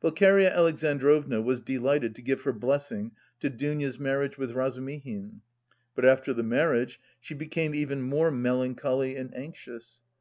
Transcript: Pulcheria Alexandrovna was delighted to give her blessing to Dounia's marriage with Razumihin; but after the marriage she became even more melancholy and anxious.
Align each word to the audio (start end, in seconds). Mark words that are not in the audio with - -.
Pulcheria 0.00 0.54
Alexandrovna 0.54 1.42
was 1.42 1.58
delighted 1.58 2.14
to 2.14 2.22
give 2.22 2.42
her 2.42 2.52
blessing 2.52 3.10
to 3.40 3.50
Dounia's 3.50 3.98
marriage 3.98 4.38
with 4.38 4.52
Razumihin; 4.52 5.40
but 5.96 6.04
after 6.04 6.32
the 6.32 6.44
marriage 6.44 7.00
she 7.20 7.34
became 7.34 7.74
even 7.74 8.00
more 8.00 8.30
melancholy 8.30 9.16
and 9.16 9.34
anxious. 9.36 10.00